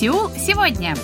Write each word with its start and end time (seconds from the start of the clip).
Сеул 0.00 0.30
сегодня. 0.30 0.94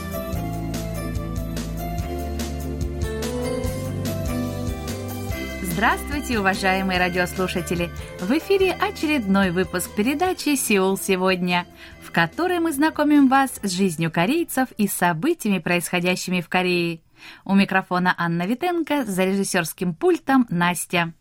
Здравствуйте, 5.61 6.39
уважаемые 6.39 6.99
радиослушатели! 6.99 7.91
В 8.23 8.31
эфире 8.39 8.73
очередной 8.73 9.51
выпуск 9.51 9.91
передачи 9.95 10.57
«Сеул 10.57 10.97
сегодня», 10.97 11.67
в 12.03 12.11
которой 12.11 12.59
мы 12.59 12.73
знакомим 12.73 13.29
вас 13.29 13.61
с 13.63 13.71
жизнью 13.71 14.11
корейцев 14.11 14.69
и 14.79 14.89
событиями, 14.89 15.59
происходящими 15.59 16.41
в 16.41 16.49
Корее. 16.49 17.01
У 17.45 17.55
микрофона 17.55 18.15
Анна 18.17 18.47
Витенко, 18.47 19.05
за 19.05 19.27
режиссерским 19.27 19.95
пультом 19.95 20.47
Настя. 20.49 21.13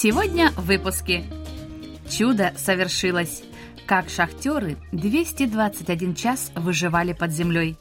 Сегодня 0.00 0.52
в 0.52 0.66
выпуске. 0.66 1.24
Чудо 2.08 2.52
совершилось. 2.56 3.42
Как 3.84 4.08
шахтеры 4.08 4.76
221 4.92 6.14
час 6.14 6.52
выживали 6.54 7.14
под 7.14 7.32
землей. 7.32 7.76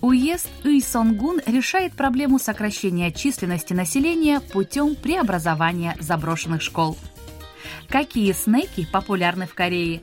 Уезд 0.00 0.48
Уйсонгун 0.62 1.40
решает 1.44 1.94
проблему 1.94 2.38
сокращения 2.38 3.10
численности 3.10 3.72
населения 3.72 4.38
путем 4.38 4.94
преобразования 4.94 5.96
заброшенных 5.98 6.62
школ. 6.62 6.96
Какие 7.88 8.30
снеки 8.30 8.86
популярны 8.86 9.48
в 9.48 9.54
Корее? 9.54 10.02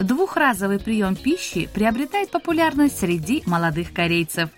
Двухразовый 0.00 0.80
прием 0.80 1.14
пищи 1.14 1.68
приобретает 1.72 2.32
популярность 2.32 2.98
среди 2.98 3.44
молодых 3.46 3.92
корейцев. 3.92 4.50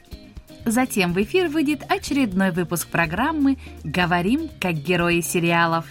Затем 0.64 1.12
в 1.12 1.22
эфир 1.22 1.48
выйдет 1.48 1.82
очередной 1.90 2.50
выпуск 2.50 2.88
программы 2.88 3.58
«Говорим 3.82 4.48
как 4.60 4.74
герои 4.74 5.20
сериалов». 5.20 5.86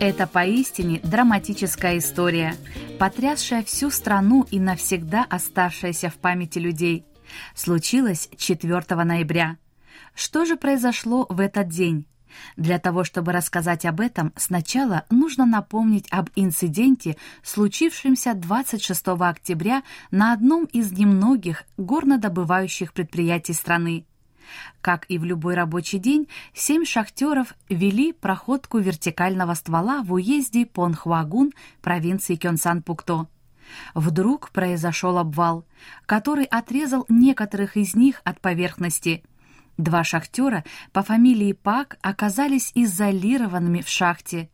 Это 0.00 0.28
поистине 0.28 1.00
драматическая 1.02 1.98
история, 1.98 2.54
потрясшая 3.00 3.64
всю 3.64 3.90
страну 3.90 4.46
и 4.48 4.60
навсегда 4.60 5.26
оставшаяся 5.28 6.08
в 6.08 6.14
памяти 6.14 6.60
людей. 6.60 7.04
Случилось 7.56 8.28
4 8.36 8.80
ноября. 9.04 9.56
Что 10.14 10.44
же 10.44 10.56
произошло 10.56 11.26
в 11.28 11.40
этот 11.40 11.68
день? 11.68 12.06
Для 12.56 12.78
того, 12.78 13.04
чтобы 13.04 13.32
рассказать 13.32 13.84
об 13.84 14.00
этом, 14.00 14.32
сначала 14.36 15.04
нужно 15.10 15.46
напомнить 15.46 16.06
об 16.10 16.30
инциденте, 16.36 17.16
случившемся 17.42 18.34
26 18.34 19.08
октября 19.08 19.82
на 20.10 20.32
одном 20.32 20.64
из 20.66 20.92
немногих 20.92 21.64
горнодобывающих 21.76 22.92
предприятий 22.92 23.52
страны. 23.52 24.04
Как 24.80 25.04
и 25.08 25.18
в 25.18 25.24
любой 25.24 25.54
рабочий 25.54 25.98
день, 25.98 26.28
семь 26.54 26.84
шахтеров 26.84 27.54
вели 27.68 28.12
проходку 28.12 28.78
вертикального 28.78 29.54
ствола 29.54 30.02
в 30.02 30.14
уезде 30.14 30.64
Понхуагун 30.64 31.52
провинции 31.82 32.36
Кёнсан-Пукто. 32.36 33.26
Вдруг 33.94 34.50
произошел 34.50 35.18
обвал, 35.18 35.66
который 36.06 36.44
отрезал 36.44 37.04
некоторых 37.10 37.76
из 37.76 37.94
них 37.94 38.22
от 38.24 38.40
поверхности– 38.40 39.22
Два 39.78 40.02
шахтера 40.02 40.64
по 40.92 41.04
фамилии 41.04 41.52
Пак 41.52 41.98
оказались 42.02 42.72
изолированными 42.74 43.80
в 43.80 43.88
шахте. 43.88 44.50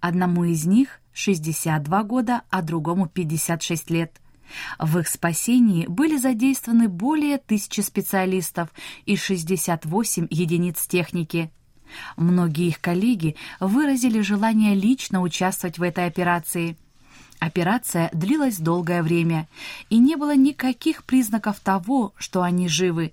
Одному 0.00 0.44
из 0.44 0.66
них 0.66 1.00
62 1.12 2.02
года, 2.02 2.42
а 2.50 2.60
другому 2.60 3.08
56 3.08 3.90
лет. 3.90 4.20
В 4.80 4.98
их 4.98 5.08
спасении 5.08 5.86
были 5.86 6.16
задействованы 6.16 6.88
более 6.88 7.38
тысячи 7.38 7.80
специалистов 7.80 8.68
и 9.06 9.16
68 9.16 10.26
единиц 10.28 10.86
техники. 10.88 11.52
Многие 12.16 12.66
их 12.66 12.80
коллеги 12.80 13.36
выразили 13.60 14.20
желание 14.20 14.74
лично 14.74 15.22
участвовать 15.22 15.78
в 15.78 15.82
этой 15.82 16.06
операции. 16.06 16.76
Операция 17.38 18.10
длилась 18.12 18.58
долгое 18.58 19.04
время, 19.04 19.48
и 19.88 19.98
не 19.98 20.16
было 20.16 20.34
никаких 20.34 21.04
признаков 21.04 21.60
того, 21.60 22.12
что 22.18 22.42
они 22.42 22.68
живы. 22.68 23.12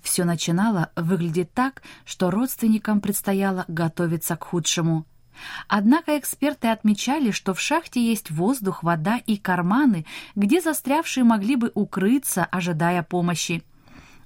Все 0.00 0.24
начинало 0.24 0.90
выглядеть 0.96 1.52
так, 1.52 1.82
что 2.04 2.30
родственникам 2.30 3.00
предстояло 3.00 3.64
готовиться 3.68 4.36
к 4.36 4.44
худшему. 4.44 5.06
Однако 5.68 6.18
эксперты 6.18 6.68
отмечали, 6.68 7.30
что 7.30 7.54
в 7.54 7.60
шахте 7.60 8.00
есть 8.00 8.30
воздух, 8.30 8.82
вода 8.82 9.18
и 9.18 9.36
карманы, 9.36 10.06
где 10.34 10.60
застрявшие 10.60 11.24
могли 11.24 11.56
бы 11.56 11.70
укрыться, 11.74 12.44
ожидая 12.44 13.02
помощи. 13.02 13.62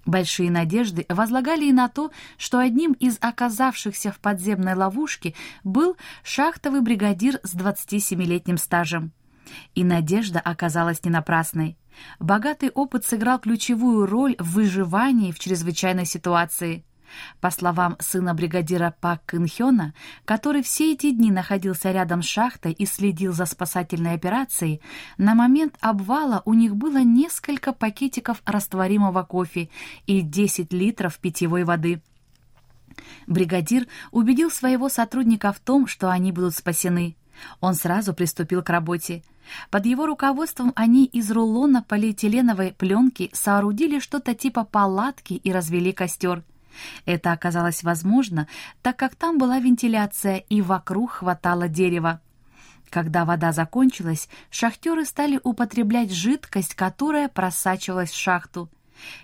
Большие 0.07 0.51
надежды 0.51 1.05
возлагали 1.09 1.67
и 1.67 1.73
на 1.73 1.89
то, 1.89 2.11
что 2.39 2.59
одним 2.59 2.93
из 2.93 3.19
оказавшихся 3.21 4.13
в 4.13 4.19
подземной 4.19 4.75
ловушке 4.75 5.35
был 5.63 5.97
шахтовый 6.23 6.81
бригадир 6.81 7.39
с 7.43 7.55
27-летним 7.55 8.57
стажем. 8.57 9.13
И 9.75 9.85
надежда 9.85 10.41
оказалась 10.41 11.05
не 11.05 11.11
напрасной. 11.11 11.77
Богатый 12.19 12.71
опыт 12.71 13.05
сыграл 13.05 13.39
ключевую 13.39 14.07
роль 14.07 14.37
в 14.39 14.53
выживании 14.53 15.33
в 15.33 15.39
чрезвычайной 15.39 16.07
ситуации. 16.07 16.85
По 17.41 17.51
словам 17.51 17.97
сына 17.99 18.35
бригадира 18.35 18.95
Пак 19.01 19.25
Кын 19.27 19.47
который 20.25 20.63
все 20.63 20.93
эти 20.93 21.11
дни 21.11 21.31
находился 21.31 21.91
рядом 21.91 22.23
с 22.23 22.27
шахтой 22.27 22.73
и 22.73 22.87
следил 22.87 23.33
за 23.33 23.47
спасательной 23.47 24.15
операцией, 24.15 24.81
на 25.19 25.35
момент 25.35 25.77
обвала 25.81 26.43
у 26.45 26.55
них 26.55 26.77
было 26.77 27.03
несколько 27.03 27.73
пакетиков 27.73 28.43
растворимого 28.45 29.23
кофе 29.23 29.71
и 30.07 30.21
10 30.21 30.73
литров 30.73 31.19
питьевой 31.19 31.65
воды. 31.65 32.01
Бригадир 33.27 33.87
убедил 34.11 34.51
своего 34.51 34.89
сотрудника 34.89 35.53
в 35.53 35.61
том, 35.61 35.87
что 35.87 36.11
они 36.11 36.33
будут 36.33 36.55
спасены. 36.55 37.17
Он 37.61 37.75
сразу 37.75 38.13
приступил 38.13 38.63
к 38.63 38.71
работе. 38.71 39.23
Под 39.71 39.87
его 39.87 40.07
руководством 40.07 40.73
они 40.77 41.05
из 41.07 41.31
рулона 41.31 41.83
полиэтиленовой 41.83 42.73
пленки 42.73 43.31
соорудили 43.33 43.99
что-то 43.99 44.35
типа 44.35 44.65
палатки 44.65 45.35
и 45.35 45.53
развели 45.53 45.93
костер. 45.93 46.43
Это 47.05 47.33
оказалось 47.33 47.83
возможно, 47.83 48.47
так 48.83 48.97
как 48.97 49.17
там 49.17 49.39
была 49.39 49.59
вентиляция 49.59 50.37
и 50.37 50.63
вокруг 50.63 51.13
хватало 51.13 51.69
дерева. 51.69 52.21
Когда 52.89 53.25
вода 53.25 53.53
закончилась, 53.53 54.29
шахтеры 54.51 55.05
стали 55.05 55.41
употреблять 55.43 56.13
жидкость, 56.13 56.75
которая 56.75 57.29
просачивалась 57.29 58.11
в 58.11 58.17
шахту. 58.17 58.69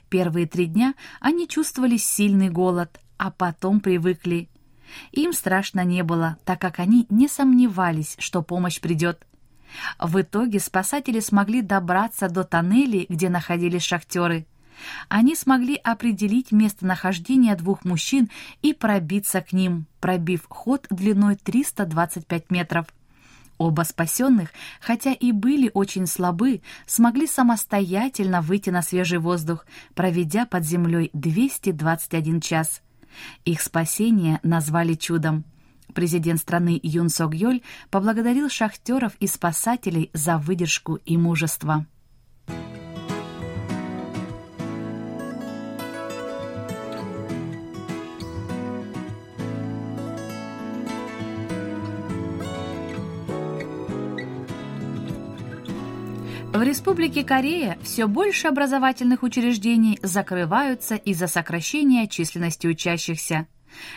Первые 0.08 0.46
три 0.46 0.66
дня 0.66 0.94
они 1.20 1.48
чувствовали 1.48 1.96
сильный 1.96 2.48
голод, 2.48 3.00
а 3.18 3.30
потом 3.30 3.80
привыкли. 3.80 4.48
Им 5.12 5.32
страшно 5.32 5.84
не 5.84 6.02
было, 6.04 6.38
так 6.44 6.60
как 6.60 6.78
они 6.78 7.06
не 7.10 7.28
сомневались, 7.28 8.16
что 8.18 8.42
помощь 8.42 8.80
придет. 8.80 9.26
В 9.98 10.20
итоге 10.20 10.60
спасатели 10.60 11.20
смогли 11.20 11.62
добраться 11.62 12.28
до 12.28 12.44
тоннелей, 12.44 13.06
где 13.08 13.28
находились 13.28 13.82
шахтеры. 13.82 14.46
Они 15.08 15.34
смогли 15.34 15.76
определить 15.76 16.52
местонахождение 16.52 17.56
двух 17.56 17.84
мужчин 17.84 18.30
и 18.62 18.72
пробиться 18.72 19.40
к 19.40 19.52
ним, 19.52 19.86
пробив 20.00 20.46
ход 20.48 20.86
длиной 20.90 21.36
325 21.36 22.50
метров. 22.50 22.86
Оба 23.58 23.82
спасенных, 23.82 24.50
хотя 24.80 25.12
и 25.12 25.32
были 25.32 25.70
очень 25.72 26.06
слабы, 26.06 26.60
смогли 26.86 27.26
самостоятельно 27.26 28.42
выйти 28.42 28.68
на 28.68 28.82
свежий 28.82 29.18
воздух, 29.18 29.66
проведя 29.94 30.44
под 30.44 30.64
землей 30.64 31.08
221 31.14 32.40
час. 32.42 32.82
Их 33.46 33.62
спасение 33.62 34.40
назвали 34.42 34.92
чудом. 34.92 35.44
Президент 35.96 36.38
страны 36.38 36.78
Юн 36.82 37.08
Сок 37.08 37.34
Йоль 37.34 37.62
поблагодарил 37.90 38.50
шахтеров 38.50 39.14
и 39.18 39.26
спасателей 39.26 40.10
за 40.12 40.36
выдержку 40.36 40.96
и 41.06 41.16
мужество. 41.16 41.86
В 56.52 56.62
Республике 56.62 57.24
Корея 57.24 57.78
все 57.82 58.06
больше 58.06 58.48
образовательных 58.48 59.22
учреждений 59.22 59.98
закрываются 60.02 60.96
из-за 60.96 61.26
сокращения 61.26 62.06
численности 62.06 62.66
учащихся. 62.66 63.46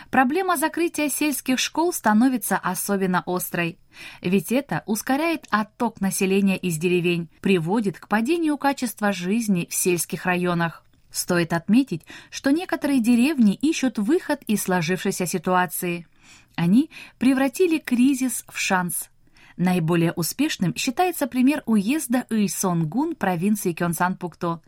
Проблема 0.09 0.57
закрытия 0.57 1.09
сельских 1.09 1.59
школ 1.59 1.93
становится 1.93 2.57
особенно 2.57 3.23
острой, 3.25 3.77
ведь 4.21 4.51
это 4.51 4.83
ускоряет 4.85 5.45
отток 5.49 6.01
населения 6.01 6.57
из 6.57 6.77
деревень, 6.77 7.29
приводит 7.41 7.99
к 7.99 8.07
падению 8.07 8.57
качества 8.57 9.11
жизни 9.11 9.67
в 9.69 9.73
сельских 9.73 10.25
районах. 10.25 10.83
Стоит 11.11 11.53
отметить, 11.53 12.03
что 12.29 12.51
некоторые 12.51 13.01
деревни 13.01 13.55
ищут 13.55 13.97
выход 13.97 14.41
из 14.47 14.63
сложившейся 14.63 15.25
ситуации. 15.25 16.07
Они 16.55 16.89
превратили 17.17 17.79
кризис 17.79 18.45
в 18.47 18.59
шанс– 18.59 19.09
Наиболее 19.59 20.13
успешным 20.13 20.73
считается 20.73 21.27
пример 21.27 21.63
уезда 21.65 22.25
Уйсонгун 22.29 23.13
провинции 23.13 23.73
Кёнсан-Пукто. 23.73 24.61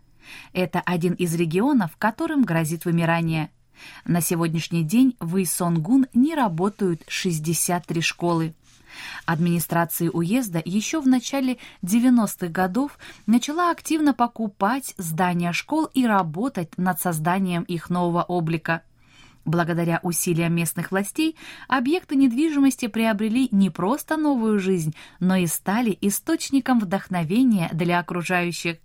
Это 0.52 0.82
один 0.82 1.14
из 1.14 1.34
регионов, 1.34 1.96
которым 1.98 2.44
грозит 2.44 2.84
вымирание. 2.84 3.52
На 4.06 4.22
сегодняшний 4.22 4.84
день 4.84 5.16
в 5.20 5.36
Уйсонгун 5.36 6.08
не 6.14 6.36
работают 6.36 7.04
63 7.08 8.02
школы. 8.02 8.54
Администрация 9.26 10.10
уезда 10.10 10.62
еще 10.64 11.02
в 11.02 11.08
начале 11.08 11.58
90-х 11.82 12.48
годов 12.48 12.98
начала 13.26 13.72
активно 13.72 14.14
покупать 14.14 14.94
здания 14.98 15.54
школ 15.54 15.86
и 15.86 16.06
работать 16.06 16.78
над 16.78 17.00
созданием 17.00 17.64
их 17.64 17.90
нового 17.90 18.24
облика. 18.24 18.84
Благодаря 19.44 20.00
усилиям 20.04 20.54
местных 20.54 20.92
властей 20.92 21.36
объекты 21.68 22.16
недвижимости 22.16 22.88
приобрели 22.88 23.48
не 23.52 23.70
просто 23.70 24.18
новую 24.18 24.60
жизнь, 24.60 24.94
но 25.20 25.36
и 25.36 25.48
стали 25.48 25.98
источником 26.02 26.80
вдохновения 26.80 27.70
для 27.74 28.00
окружающих. 28.00 28.78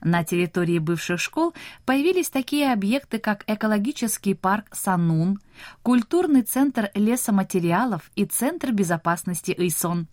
На 0.00 0.24
территории 0.24 0.78
бывших 0.78 1.20
школ 1.20 1.54
появились 1.84 2.30
такие 2.30 2.72
объекты, 2.72 3.18
как 3.18 3.44
экологический 3.46 4.34
парк 4.34 4.66
Санун, 4.72 5.40
культурный 5.82 6.42
центр 6.42 6.90
лесоматериалов 6.94 8.10
и 8.14 8.24
Центр 8.24 8.72
безопасности 8.72 9.54
Исон. 9.56 10.06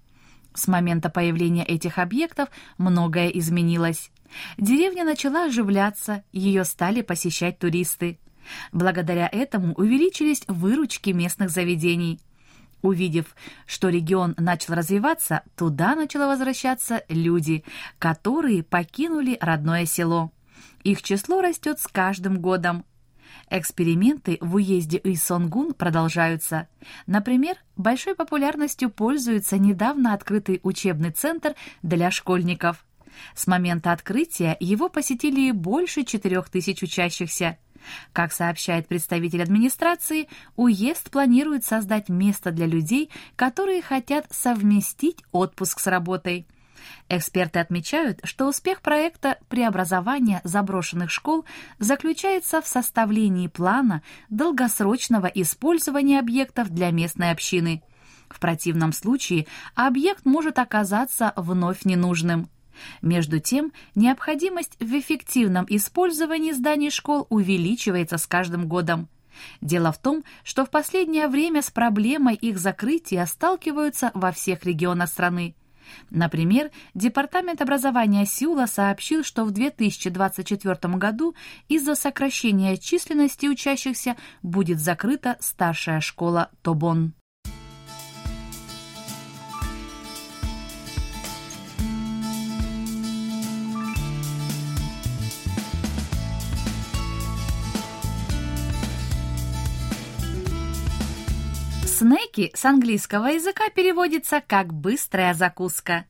С 0.54 0.68
момента 0.68 1.10
появления 1.10 1.66
этих 1.66 1.98
объектов 1.98 2.50
многое 2.78 3.30
изменилось. 3.30 4.12
Деревня 4.58 5.04
начала 5.04 5.46
оживляться, 5.46 6.24
ее 6.32 6.66
стали 6.66 7.02
посещать 7.02 7.60
туристы. 7.60 8.20
Благодаря 8.72 9.30
этому 9.32 9.74
увеличились 9.76 10.44
выручки 10.48 11.12
местных 11.12 11.50
заведений. 11.50 12.20
Увидев, 12.82 13.36
что 13.68 13.90
регион 13.90 14.34
начал 14.38 14.74
развиваться, 14.74 15.44
туда 15.56 15.96
начало 15.96 16.28
возвращаться 16.28 17.04
люди, 17.10 17.64
которые 18.00 18.64
покинули 18.64 19.38
родное 19.40 19.86
село. 19.86 20.32
Их 20.84 21.04
число 21.04 21.42
растет 21.42 21.80
с 21.80 21.88
каждым 21.88 22.40
годом. 22.42 22.86
Эксперименты 23.50 24.38
в 24.42 24.56
уезде 24.56 25.00
Исонгун 25.04 25.74
продолжаются. 25.74 26.68
Например, 27.06 27.56
большой 27.78 28.16
популярностью 28.16 28.90
пользуется 28.90 29.58
недавно 29.58 30.14
открытый 30.14 30.60
учебный 30.64 31.12
центр 31.12 31.56
для 31.84 32.10
школьников. 32.12 32.86
С 33.36 33.46
момента 33.46 33.92
открытия 33.92 34.58
его 34.60 34.90
посетили 34.90 35.52
больше 35.52 36.04
4000 36.04 36.84
учащихся– 36.84 37.58
как 38.14 38.34
сообщает 38.34 38.88
представитель 38.88 39.42
администрации, 39.42 40.28
уезд 40.56 41.10
планирует 41.10 41.66
создать 41.66 42.10
место 42.10 42.52
для 42.52 42.66
людей, 42.66 43.10
которые 43.36 43.82
хотят 43.82 44.26
совместить 44.32 45.24
отпуск 45.32 45.80
с 45.80 45.88
работой. 45.88 46.48
Эксперты 47.10 47.60
отмечают, 47.60 48.20
что 48.24 48.48
успех 48.48 48.82
проекта 48.82 49.38
преобразования 49.50 50.42
заброшенных 50.44 51.12
школ 51.12 51.46
заключается 51.80 52.62
в 52.62 52.68
составлении 52.68 53.48
плана 53.48 54.02
долгосрочного 54.30 55.28
использования 55.28 56.20
объектов 56.20 56.70
для 56.70 56.92
местной 56.92 57.32
общины. 57.32 57.84
В 58.30 58.40
противном 58.40 58.94
случае 58.94 59.46
объект 59.76 60.26
может 60.26 60.58
оказаться 60.58 61.34
вновь 61.36 61.84
ненужным. 61.84 62.50
Между 63.02 63.40
тем, 63.40 63.72
необходимость 63.96 64.78
в 64.80 65.00
эффективном 65.00 65.66
использовании 65.70 66.52
зданий 66.52 66.90
школ 66.90 67.28
увеличивается 67.30 68.18
с 68.18 68.28
каждым 68.28 68.68
годом. 68.68 69.08
Дело 69.62 69.92
в 69.92 69.98
том, 69.98 70.24
что 70.44 70.66
в 70.66 70.70
последнее 70.70 71.28
время 71.28 71.62
с 71.62 71.72
проблемой 71.72 72.36
их 72.36 72.60
закрытия 72.60 73.26
сталкиваются 73.26 74.12
во 74.14 74.32
всех 74.32 74.66
регионах 74.66 75.10
страны. 75.10 75.56
Например, 76.10 76.72
Департамент 76.94 77.62
образования 77.62 78.26
Сеула 78.26 78.66
сообщил, 78.66 79.24
что 79.24 79.44
в 79.44 79.52
2024 79.52 80.96
году 80.96 81.36
из-за 81.68 81.96
сокращения 81.96 82.78
численности 82.78 83.48
учащихся 83.48 84.16
будет 84.42 84.80
закрыта 84.80 85.38
старшая 85.40 86.00
школа 86.00 86.50
Тобон. 86.62 87.14
Снеки 102.02 102.52
с 102.56 102.66
английского 102.66 103.28
языка 103.28 103.70
переводится 103.70 104.42
как 104.42 104.74
«быстрая 104.74 105.36
закуска». 105.36 106.06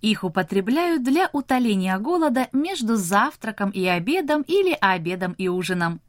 Их 0.00 0.24
употребляют 0.24 1.02
для 1.02 1.28
утоления 1.34 1.98
голода 1.98 2.48
между 2.52 2.96
завтраком 2.96 3.68
и 3.68 3.84
обедом 3.84 4.40
или 4.40 4.74
обедом 4.80 5.32
и 5.32 5.48
ужином. 5.48 6.00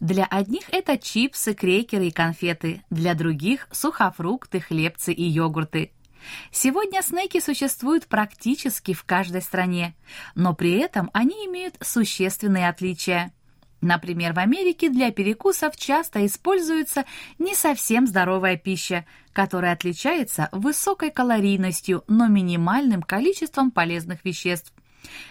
Для 0.00 0.24
одних 0.24 0.62
это 0.72 0.96
чипсы, 0.96 1.52
крекеры 1.52 2.06
и 2.06 2.10
конфеты, 2.10 2.82
для 2.88 3.12
других– 3.12 3.68
сухофрукты, 3.70 4.60
хлебцы 4.60 5.12
и 5.12 5.24
йогурты. 5.24 5.92
Сегодня 6.50 7.02
снеки 7.02 7.38
существуют 7.40 8.06
практически 8.06 8.94
в 8.94 9.04
каждой 9.04 9.42
стране, 9.42 9.94
но 10.34 10.54
при 10.54 10.78
этом 10.78 11.10
они 11.12 11.44
имеют 11.44 11.76
существенные 11.82 12.70
отличия– 12.70 13.30
Например, 13.80 14.34
в 14.34 14.38
Америке 14.38 14.90
для 14.90 15.10
перекусов 15.10 15.76
часто 15.76 16.26
используется 16.26 17.04
не 17.38 17.54
совсем 17.54 18.06
здоровая 18.06 18.56
пища, 18.56 19.06
которая 19.32 19.72
отличается 19.72 20.48
высокой 20.52 21.10
калорийностью, 21.10 22.04
но 22.06 22.28
минимальным 22.28 23.02
количеством 23.02 23.70
полезных 23.70 24.24
веществ. 24.24 24.72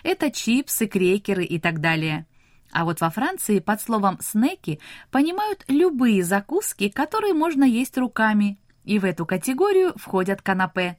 Это 0.02 0.32
чипсы, 0.32 0.88
крекеры 0.88 1.44
и 1.44 1.60
так 1.60 1.80
далее. 1.80 2.26
А 2.72 2.86
вот 2.86 3.02
во 3.02 3.10
Франции 3.12 3.60
под 3.60 3.82
словом 3.82 4.18
«снеки» 4.22 4.80
понимают 5.12 5.64
любые 5.68 6.24
закуски, 6.24 6.90
которые 6.90 7.34
можно 7.34 7.64
есть 7.64 7.98
руками, 7.98 8.60
и 8.84 8.98
в 8.98 9.06
эту 9.06 9.26
категорию 9.26 9.94
входят 9.96 10.42
канапе 10.42 10.98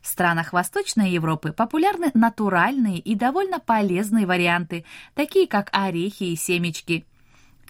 в 0.00 0.06
странах 0.06 0.52
Восточной 0.52 1.10
Европы 1.10 1.52
популярны 1.52 2.10
натуральные 2.14 2.98
и 2.98 3.14
довольно 3.14 3.58
полезные 3.58 4.26
варианты, 4.26 4.84
такие 5.14 5.46
как 5.46 5.68
орехи 5.72 6.24
и 6.24 6.36
семечки. 6.36 7.06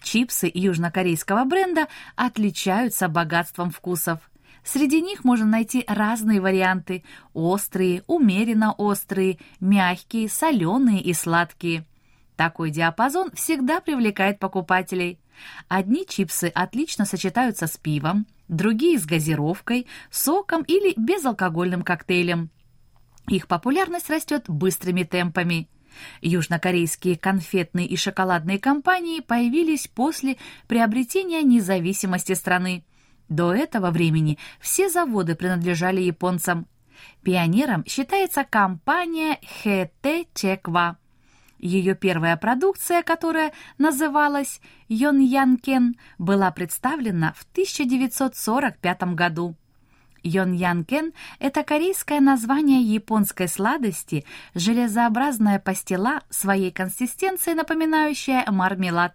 Чипсы 0.01 0.51
южнокорейского 0.53 1.45
бренда 1.45 1.87
отличаются 2.15 3.07
богатством 3.07 3.71
вкусов. 3.71 4.19
Среди 4.63 5.01
них 5.01 5.23
можно 5.23 5.45
найти 5.45 5.83
разные 5.87 6.39
варианты– 6.39 7.03
острые, 7.33 8.03
умеренно 8.07 8.73
острые, 8.73 9.39
мягкие, 9.59 10.29
соленые 10.29 11.01
и 11.01 11.13
сладкие. 11.13 11.85
Такой 12.35 12.71
диапазон 12.71 13.31
всегда 13.31 13.81
привлекает 13.81 14.39
покупателей. 14.39 15.19
Одни 15.67 16.05
чипсы 16.07 16.51
отлично 16.53 17.05
сочетаются 17.05 17.67
с 17.67 17.77
пивом, 17.77 18.25
другие 18.47 18.99
с 18.99 19.05
газировкой, 19.05 19.87
соком 20.11 20.63
или 20.63 20.93
безалкогольным 20.97 21.81
коктейлем. 21.83 22.49
Их 23.27 23.47
популярность 23.47 24.09
растет 24.09 24.45
быстрыми 24.47 25.03
темпами. 25.03 25.69
Южнокорейские 26.21 27.17
конфетные 27.17 27.85
и 27.85 27.95
шоколадные 27.95 28.59
компании 28.59 29.21
появились 29.21 29.87
после 29.87 30.37
приобретения 30.67 31.43
независимости 31.43 32.33
страны. 32.33 32.83
До 33.29 33.53
этого 33.53 33.91
времени 33.91 34.37
все 34.59 34.89
заводы 34.89 35.35
принадлежали 35.35 36.01
японцам. 36.01 36.67
Пионером 37.23 37.85
считается 37.85 38.43
компания 38.43 39.39
Хэте 39.63 40.25
Чеква. 40.33 40.97
Ее 41.63 41.95
первая 41.95 42.35
продукция, 42.35 43.03
которая 43.03 43.53
называлась 43.77 44.59
«Йон 44.89 45.21
Янкен», 45.21 45.95
была 46.17 46.51
представлена 46.51 47.31
в 47.37 47.43
1945 47.53 49.03
году. 49.15 49.55
Йон 50.23 50.51
Янкен– 50.51 51.13
это 51.39 51.63
корейское 51.63 52.19
название 52.19 52.81
японской 52.81 53.47
сладости, 53.47 54.25
железообразная 54.53 55.57
пастила, 55.57 56.23
своей 56.29 56.69
консистенцией 56.69 57.55
напоминающая 57.55 58.43
мармелад. 58.51 59.13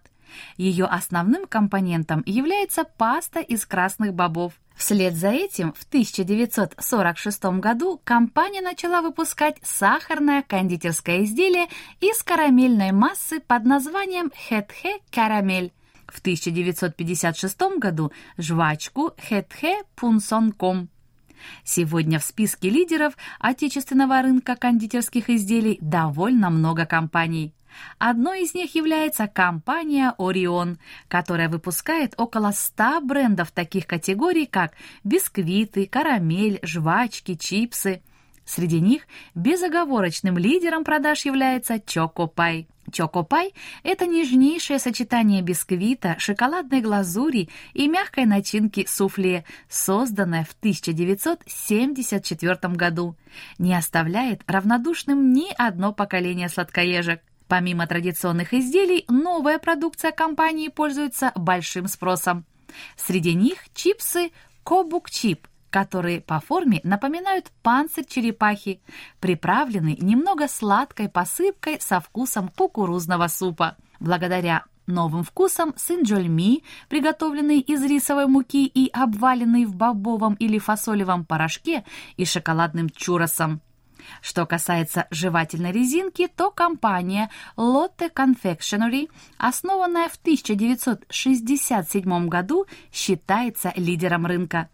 Ее 0.57 0.85
основным 0.85 1.45
компонентом 1.45 2.23
является 2.25 2.83
паста 2.83 3.41
из 3.41 3.63
красных 3.67 4.15
бобов– 4.15 4.53
Вслед 4.79 5.13
за 5.13 5.27
этим 5.27 5.73
в 5.73 5.83
1946 5.83 7.43
году 7.59 7.99
компания 8.05 8.61
начала 8.61 9.01
выпускать 9.01 9.57
сахарное 9.61 10.41
кондитерское 10.41 11.25
изделие 11.25 11.67
из 11.99 12.23
карамельной 12.23 12.93
массы 12.93 13.41
под 13.41 13.65
названием 13.65 14.31
«Хэтхэ 14.47 14.99
карамель». 15.11 15.73
В 16.07 16.21
1956 16.21 17.77
году 17.77 18.13
жвачку 18.37 19.11
«Хэтхэ 19.27 19.83
пунсонком». 19.97 20.87
Сегодня 21.65 22.17
в 22.17 22.23
списке 22.23 22.69
лидеров 22.69 23.15
отечественного 23.41 24.21
рынка 24.21 24.55
кондитерских 24.55 25.29
изделий 25.29 25.77
довольно 25.81 26.49
много 26.49 26.85
компаний. 26.85 27.53
Одной 27.97 28.43
из 28.43 28.53
них 28.53 28.75
является 28.75 29.27
компания 29.27 30.13
Orion, 30.17 30.77
которая 31.07 31.49
выпускает 31.49 32.13
около 32.17 32.51
100 32.51 33.01
брендов 33.01 33.51
таких 33.51 33.87
категорий, 33.87 34.45
как 34.45 34.73
бисквиты, 35.03 35.85
карамель, 35.85 36.59
жвачки, 36.63 37.35
чипсы. 37.35 38.01
Среди 38.45 38.79
них 38.79 39.03
безоговорочным 39.35 40.37
лидером 40.37 40.83
продаж 40.83 41.25
является 41.25 41.79
Чоко-пай. 41.79 42.67
Чоко-пай– 42.91 43.53
это 43.83 44.07
нежнейшее 44.07 44.79
сочетание 44.79 45.43
бисквита, 45.43 46.15
шоколадной 46.17 46.81
глазури 46.81 47.49
и 47.73 47.87
мягкой 47.87 48.25
начинки 48.25 48.87
суфле, 48.87 49.45
созданное 49.69 50.45
в 50.45 50.53
1974 50.59 52.73
году. 52.73 53.15
Не 53.57 53.73
оставляет 53.75 54.41
равнодушным 54.47 55.31
ни 55.31 55.53
одно 55.55 55.93
поколение 55.93 56.49
сладкоежек. 56.49 57.21
Помимо 57.49 57.87
традиционных 57.87 58.53
изделий, 58.53 59.05
новая 59.09 59.57
продукция 59.57 60.11
компании 60.11 60.67
пользуется 60.67 61.31
большим 61.35 61.87
спросом. 61.87 62.45
Среди 62.95 63.33
них 63.33 63.57
чипсы 63.73 64.29
«Кобук-чип», 64.63 65.47
которые 65.71 66.21
по 66.21 66.39
форме 66.39 66.79
напоминают 66.83 67.51
панцирь 67.63 68.05
черепахи, 68.05 68.81
приправленный 69.19 69.97
немного 69.99 70.47
сладкой 70.47 71.09
посыпкой 71.09 71.81
со 71.81 71.99
вкусом 71.99 72.49
кукурузного 72.49 73.27
супа. 73.27 73.77
Благодаря 73.99 74.65
новым 74.85 75.23
вкусам 75.23 75.73
синджольми, 75.75 76.63
приготовленный 76.87 77.61
из 77.61 77.83
рисовой 77.83 78.27
муки 78.27 78.67
и 78.67 78.91
обваленный 78.93 79.65
в 79.65 79.75
бобовом 79.75 80.35
или 80.35 80.59
фасолевом 80.59 81.25
порошке 81.25 81.83
и 82.15 82.25
шоколадным 82.25 82.91
чуросом. 82.91 83.61
Что 84.21 84.45
касается 84.45 85.07
жевательной 85.11 85.71
резинки, 85.71 86.27
то 86.27 86.51
компания 86.51 87.29
Lotte 87.57 88.13
Confectionery, 88.13 89.09
основанная 89.37 90.09
в 90.09 90.15
1967 90.15 92.27
году, 92.27 92.65
считается 92.91 93.71
лидером 93.75 94.25
рынка. 94.25 94.69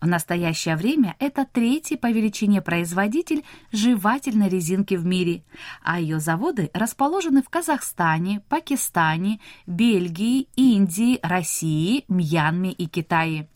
В 0.00 0.06
настоящее 0.06 0.76
время 0.76 1.16
это 1.18 1.46
третий 1.50 1.96
по 1.96 2.10
величине 2.10 2.62
производитель 2.62 3.44
жевательной 3.72 4.48
резинки 4.48 4.94
в 4.94 5.04
мире, 5.04 5.42
а 5.82 6.00
ее 6.00 6.20
заводы 6.20 6.70
расположены 6.74 7.42
в 7.42 7.48
Казахстане, 7.48 8.42
Пакистане, 8.48 9.40
Бельгии, 9.66 10.48
Индии, 10.56 11.18
России, 11.22 12.04
Мьянме 12.08 12.72
и 12.72 12.86
Китае. 12.86 13.48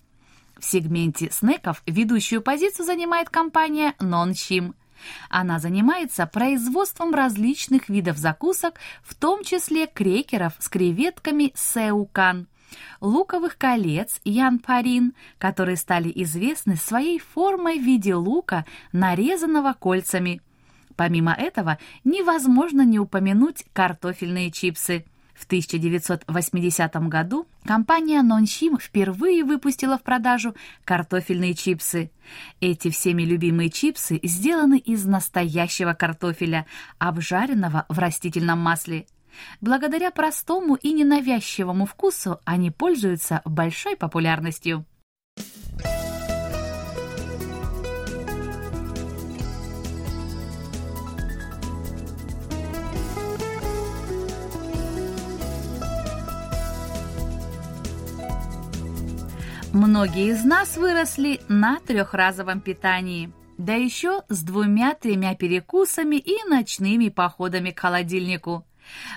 В 0.58 0.64
сегменте 0.64 1.30
снеков 1.30 1.82
ведущую 1.86 2.40
позицию 2.40 2.86
занимает 2.86 3.28
компания 3.28 3.94
Nonchim. 3.98 4.74
Она 5.28 5.58
занимается 5.58 6.26
производством 6.26 7.14
различных 7.14 7.88
видов 7.88 8.16
закусок, 8.16 8.78
в 9.02 9.14
том 9.14 9.44
числе 9.44 9.86
крекеров 9.86 10.54
с 10.58 10.68
креветками 10.68 11.52
Сеукан– 11.54 12.48
луковых 13.00 13.56
колец 13.58 14.20
Ян-Парин, 14.24 15.14
которые 15.38 15.76
стали 15.76 16.10
известны 16.14 16.76
своей 16.76 17.18
формой 17.18 17.78
в 17.78 17.82
виде 17.82 18.14
лука, 18.14 18.64
нарезанного 18.92 19.74
кольцами. 19.74 20.40
Помимо 20.96 21.32
этого, 21.32 21.78
невозможно 22.04 22.82
не 22.82 22.98
упомянуть 22.98 23.64
картофельные 23.72 24.50
чипсы. 24.50 25.04
В 25.34 25.44
1980 25.46 26.94
году 27.08 27.46
компания 27.64 28.22
Нонщим 28.22 28.78
впервые 28.78 29.44
выпустила 29.44 29.98
в 29.98 30.02
продажу 30.02 30.54
картофельные 30.84 31.54
чипсы. 31.54 32.10
Эти 32.60 32.90
всеми 32.90 33.22
любимые 33.22 33.68
чипсы 33.68 34.20
сделаны 34.22 34.78
из 34.78 35.04
настоящего 35.04 35.92
картофеля, 35.92 36.66
обжаренного 36.98 37.84
в 37.88 37.98
растительном 37.98 38.60
масле. 38.60 39.06
Благодаря 39.60 40.10
простому 40.12 40.76
и 40.76 40.92
ненавязчивому 40.92 41.86
вкусу 41.86 42.40
они 42.44 42.70
пользуются 42.70 43.42
большой 43.44 43.96
популярностью. 43.96 44.86
Многие 59.74 60.28
из 60.28 60.44
нас 60.44 60.76
выросли 60.76 61.40
на 61.48 61.80
трехразовом 61.80 62.60
питании, 62.60 63.32
да 63.58 63.74
еще 63.74 64.22
с 64.28 64.44
двумя-тремя 64.44 65.34
перекусами 65.34 66.14
и 66.14 66.36
ночными 66.48 67.08
походами 67.08 67.72
к 67.72 67.80
холодильнику. 67.80 68.64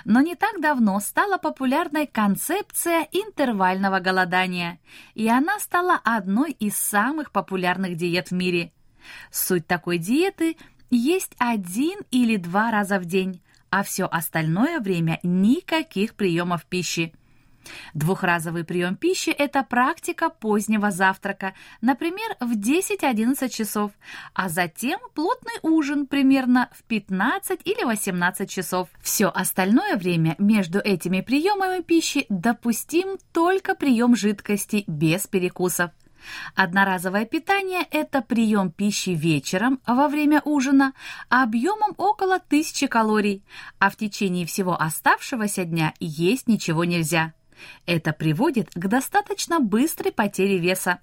Но 0.04 0.20
не 0.20 0.34
так 0.34 0.60
давно 0.60 0.98
стала 0.98 1.38
популярной 1.38 2.08
концепция 2.08 3.06
интервального 3.12 4.00
голодания, 4.00 4.80
и 5.14 5.28
она 5.28 5.60
стала 5.60 5.94
одной 6.02 6.50
из 6.50 6.76
самых 6.76 7.30
популярных 7.30 7.94
диет 7.94 8.32
в 8.32 8.34
мире. 8.34 8.72
Суть 9.30 9.68
такой 9.68 9.98
диеты– 9.98 10.56
есть 10.90 11.36
один 11.38 12.00
или 12.10 12.34
два 12.34 12.72
раза 12.72 12.98
в 12.98 13.04
день, 13.04 13.42
а 13.70 13.84
все 13.84 14.06
остальное 14.06 14.80
время 14.80 15.20
никаких 15.22 16.16
приемов 16.16 16.66
пищи– 16.66 17.14
Двухразовый 17.94 18.64
прием 18.64 18.96
пищи– 18.96 19.30
это 19.38 19.62
практика 19.62 20.30
позднего 20.30 20.90
завтрака, 20.90 21.54
например, 21.80 22.36
в 22.40 22.56
10-11 22.56 23.48
часов, 23.48 23.92
а 24.34 24.48
затем 24.48 25.00
плотный 25.14 25.58
ужин 25.62 26.06
примерно 26.06 26.70
в 26.72 26.82
15 26.84 27.60
или 27.64 27.84
18 27.84 28.50
часов. 28.50 28.88
Все 29.00 29.26
остальное 29.28 29.96
время 29.96 30.34
между 30.38 30.78
этими 30.78 31.20
приемами 31.20 31.82
пищи 31.82 32.26
допустим 32.28 33.18
только 33.32 33.74
прием 33.74 34.16
жидкости 34.16 34.84
без 34.86 35.26
перекусов. 35.26 35.90
Одноразовое 36.54 37.24
питание– 37.24 37.86
это 37.90 38.22
прием 38.22 38.70
пищи 38.70 39.10
вечером 39.10 39.80
во 39.86 40.08
время 40.08 40.42
ужина 40.44 40.92
объемом 41.28 41.94
около 41.96 42.36
1000 42.36 42.88
калорий, 42.88 43.44
а 43.78 43.90
в 43.90 43.96
течение 43.96 44.46
всего 44.46 44.80
оставшегося 44.80 45.64
дня 45.64 45.94
есть 46.00 46.48
ничего 46.48 46.84
нельзя. 46.84 47.34
Это 47.86 48.12
приводит 48.12 48.70
к 48.74 48.86
достаточно 48.86 49.60
быстрой 49.60 50.12
потере 50.12 50.58
веса. 50.58 51.00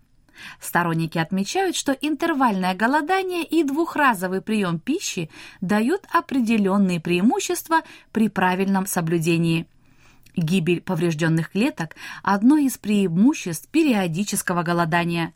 Сторонники 0.59 1.17
отмечают, 1.17 1.75
что 1.75 1.93
интервальное 1.93 2.75
голодание 2.75 3.43
и 3.43 3.63
двухразовый 3.63 4.41
прием 4.41 4.79
пищи 4.79 5.29
дают 5.61 6.05
определенные 6.11 6.99
преимущества 6.99 7.81
при 8.11 8.29
правильном 8.29 8.85
соблюдении. 8.85 9.67
Гибель 10.35 10.81
поврежденных 10.81 11.51
клеток– 11.51 11.95
одно 12.23 12.57
из 12.57 12.77
преимуществ 12.77 13.69
периодического 13.69 14.63
голодания. 14.63 15.33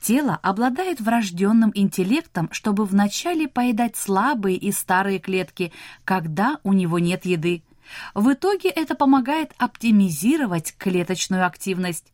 Тело 0.00 0.38
обладает 0.42 1.00
врожденным 1.00 1.72
интеллектом, 1.74 2.48
чтобы 2.52 2.84
вначале 2.84 3.48
поедать 3.48 3.96
слабые 3.96 4.56
и 4.56 4.70
старые 4.72 5.18
клетки, 5.18 5.72
когда 6.04 6.58
у 6.62 6.72
него 6.72 6.98
нет 6.98 7.24
еды– 7.26 7.64
в 8.14 8.32
итоге 8.32 8.68
это 8.68 8.94
помогает 8.94 9.52
оптимизировать 9.58 10.74
клеточную 10.76 11.46
активность. 11.46 12.12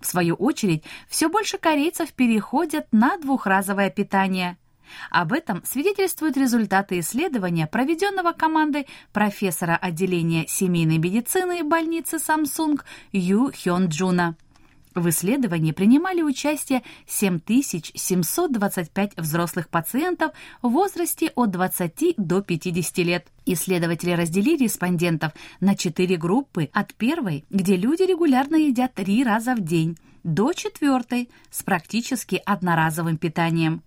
В 0.00 0.06
свою 0.06 0.34
очередь, 0.34 0.84
все 1.08 1.28
больше 1.28 1.58
корейцев 1.58 2.12
переходят 2.12 2.86
на 2.92 3.16
двухразовое 3.18 3.90
питание. 3.90 4.58
Об 5.10 5.32
этом 5.32 5.64
свидетельствуют 5.64 6.36
результаты 6.36 6.98
исследования, 6.98 7.66
проведенного 7.66 8.32
командой 8.32 8.86
профессора 9.12 9.76
отделения 9.76 10.46
семейной 10.46 10.98
медицины 10.98 11.64
больницы 11.64 12.16
Samsung 12.16 12.80
Ю 13.12 13.50
Хён 13.52 13.86
Джуна. 13.88 14.36
В 14.94 15.08
исследовании 15.08 15.72
принимали 15.72 16.22
участие 16.22 16.84
7725 17.06 19.16
взрослых 19.16 19.68
пациентов 19.68 20.30
в 20.62 20.68
возрасте 20.68 21.32
от 21.34 21.50
20 21.50 22.14
до 22.16 22.42
50 22.42 22.98
лет. 22.98 23.26
Исследователи 23.44 24.12
разделили 24.12 24.62
респондентов 24.64 25.32
на 25.60 25.74
четыре 25.74 26.16
группы 26.16 26.70
от 26.72 26.94
первой, 26.94 27.44
где 27.50 27.74
люди 27.76 28.04
регулярно 28.04 28.54
едят 28.54 28.94
три 28.94 29.24
раза 29.24 29.56
в 29.56 29.60
день, 29.60 29.98
до 30.22 30.52
четвертой 30.52 31.28
с 31.50 31.64
практически 31.64 32.40
одноразовым 32.44 33.18
питанием. 33.18 33.82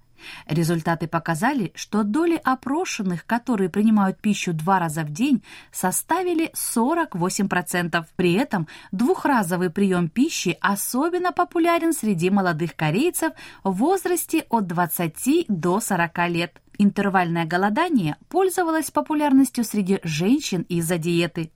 Результаты 0.47 1.07
показали, 1.07 1.71
что 1.75 2.03
доли 2.03 2.39
опрошенных, 2.43 3.25
которые 3.25 3.69
принимают 3.69 4.19
пищу 4.19 4.53
два 4.53 4.79
раза 4.79 5.03
в 5.03 5.11
день, 5.11 5.43
составили 5.71 6.51
48%. 6.53 8.05
При 8.15 8.33
этом 8.33 8.67
двухразовый 8.91 9.69
прием 9.69 10.09
пищи 10.09 10.57
особенно 10.61 11.31
популярен 11.31 11.93
среди 11.93 12.29
молодых 12.29 12.75
корейцев 12.75 13.33
в 13.63 13.71
возрасте 13.73 14.45
от 14.49 14.67
20 14.67 15.45
до 15.47 15.79
40 15.79 16.29
лет. 16.29 16.61
Интервальное 16.79 17.45
голодание 17.45 18.17
пользовалось 18.29 18.91
популярностью 18.91 19.63
среди 19.63 19.99
женщин 20.03 20.61
из-за 20.69 20.97
диеты. 20.97 21.51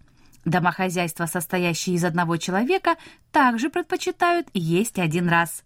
Домохозяйства, 0.45 1.27
состоящие 1.27 1.95
из 1.95 2.03
одного 2.03 2.37
человека, 2.37 2.95
также 3.31 3.69
предпочитают 3.69 4.47
есть 4.53 4.97
один 4.97 5.29
раз. 5.29 5.63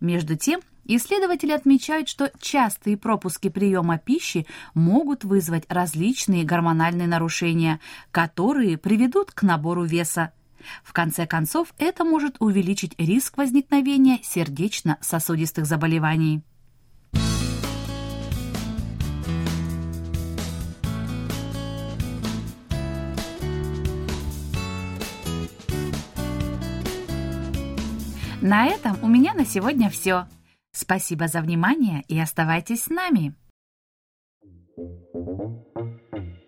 Между 0.00 0.36
тем, 0.36 0.60
Исследователи 0.90 1.52
отмечают, 1.52 2.08
что 2.08 2.32
частые 2.40 2.96
пропуски 2.96 3.50
приема 3.50 3.98
пищи 3.98 4.46
могут 4.72 5.22
вызвать 5.22 5.64
различные 5.68 6.44
гормональные 6.44 7.06
нарушения, 7.06 7.78
которые 8.10 8.78
приведут 8.78 9.30
к 9.32 9.42
набору 9.42 9.84
веса. 9.84 10.32
В 10.82 10.94
конце 10.94 11.26
концов, 11.26 11.74
это 11.76 12.04
может 12.04 12.36
увеличить 12.40 12.98
риск 12.98 13.36
возникновения 13.36 14.20
сердечно-сосудистых 14.22 15.66
заболеваний. 15.66 16.42
На 28.40 28.66
этом 28.68 28.96
у 29.02 29.06
меня 29.06 29.34
на 29.34 29.44
сегодня 29.44 29.90
все. 29.90 30.26
Спасибо 30.80 31.26
за 31.26 31.40
внимание 31.40 32.04
и 32.06 32.16
оставайтесь 32.20 32.84
с 32.84 32.88
нами. 32.88 33.34
Thank 34.76 35.58
you. 36.14 36.47